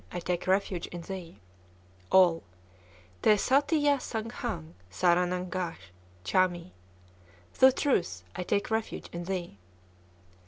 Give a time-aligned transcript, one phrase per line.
[0.11, 1.39] I take refuge in thee.)
[2.09, 2.41] All.
[3.21, 5.91] Tè sâtiyâ sâng Khâng sârâ nang gâch'
[6.25, 6.71] châ mi!
[7.59, 9.59] (Thou Truth, I take refuge in thee.)